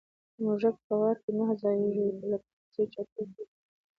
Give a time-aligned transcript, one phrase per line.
[0.21, 3.43] ـ موږک په غار کې نه ځايږي، په لکۍ پسې چتر تړي.